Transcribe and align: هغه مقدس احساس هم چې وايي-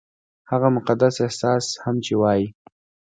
هغه 0.51 0.67
مقدس 0.75 1.15
احساس 1.25 1.65
هم 1.83 1.95
چې 2.05 2.13
وايي- 2.21 2.47